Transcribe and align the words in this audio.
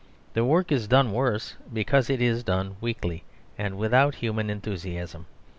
The 0.33 0.43
work 0.43 0.71
is 0.71 0.87
done 0.87 1.11
worse 1.11 1.53
because 1.71 2.09
it 2.09 2.23
is 2.23 2.43
done 2.43 2.75
weakly 2.81 3.23
and 3.55 3.77
without 3.77 4.15
human 4.15 4.49
enthusiasm. 4.49 5.27